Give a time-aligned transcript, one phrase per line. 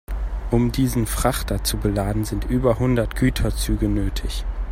[0.49, 4.45] Um diesen Frachter zu beladen, sind über hundert Güterzüge nötig.